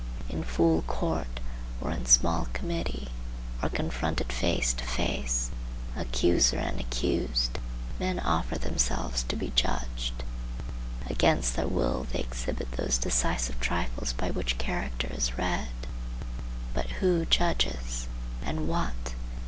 In 0.29 0.43
full 0.43 0.81
court, 0.87 1.39
or 1.79 1.91
in 1.91 2.07
small 2.07 2.47
committee, 2.53 3.09
or 3.61 3.69
confronted 3.69 4.33
face 4.33 4.73
to 4.73 4.83
face, 4.83 5.51
accuser 5.95 6.57
and 6.57 6.79
accused, 6.79 7.59
men 7.99 8.17
offer 8.17 8.57
themselves 8.57 9.21
to 9.21 9.35
be 9.35 9.51
judged. 9.55 10.23
Against 11.07 11.55
their 11.55 11.67
will 11.67 12.07
they 12.11 12.17
exhibit 12.21 12.71
those 12.71 12.97
decisive 12.97 13.59
trifles 13.59 14.13
by 14.13 14.31
which 14.31 14.57
character 14.57 15.07
is 15.11 15.37
read. 15.37 15.69
But 16.73 16.87
who 17.03 17.25
judges? 17.25 18.07
and 18.43 18.67
what? 18.67 19.13